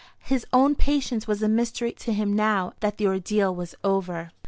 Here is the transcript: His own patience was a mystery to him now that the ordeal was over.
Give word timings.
His 0.23 0.47
own 0.51 0.73
patience 0.73 1.27
was 1.27 1.43
a 1.43 1.47
mystery 1.47 1.91
to 1.91 2.11
him 2.11 2.35
now 2.35 2.73
that 2.79 2.97
the 2.97 3.05
ordeal 3.05 3.53
was 3.53 3.75
over. 3.83 4.31